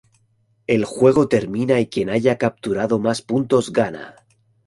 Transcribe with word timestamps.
El 0.65 0.83
juego 0.83 1.27
termina 1.27 1.79
y 1.79 1.85
quien 1.87 2.09
haya 2.09 2.39
capturado 2.39 2.97
mas 2.97 3.21
puntos 3.21 3.71
gana. 3.71 4.15